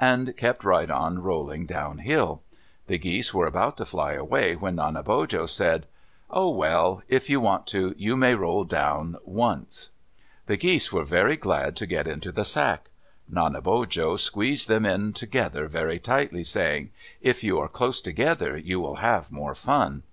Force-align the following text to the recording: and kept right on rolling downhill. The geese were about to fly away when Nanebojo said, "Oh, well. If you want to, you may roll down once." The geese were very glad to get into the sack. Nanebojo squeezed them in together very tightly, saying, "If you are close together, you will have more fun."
and 0.00 0.34
kept 0.38 0.64
right 0.64 0.90
on 0.90 1.18
rolling 1.18 1.66
downhill. 1.66 2.40
The 2.86 2.96
geese 2.96 3.34
were 3.34 3.44
about 3.44 3.76
to 3.76 3.84
fly 3.84 4.14
away 4.14 4.54
when 4.56 4.76
Nanebojo 4.76 5.44
said, 5.44 5.84
"Oh, 6.30 6.48
well. 6.48 7.02
If 7.08 7.28
you 7.28 7.40
want 7.42 7.66
to, 7.66 7.94
you 7.98 8.16
may 8.16 8.34
roll 8.34 8.64
down 8.64 9.18
once." 9.26 9.90
The 10.46 10.56
geese 10.56 10.94
were 10.94 11.04
very 11.04 11.36
glad 11.36 11.76
to 11.76 11.84
get 11.86 12.06
into 12.06 12.32
the 12.32 12.46
sack. 12.46 12.88
Nanebojo 13.30 14.16
squeezed 14.18 14.66
them 14.68 14.86
in 14.86 15.12
together 15.12 15.66
very 15.68 15.98
tightly, 15.98 16.42
saying, 16.42 16.88
"If 17.20 17.44
you 17.44 17.58
are 17.58 17.68
close 17.68 18.00
together, 18.00 18.56
you 18.56 18.80
will 18.80 18.94
have 19.04 19.30
more 19.30 19.54
fun." 19.54 20.04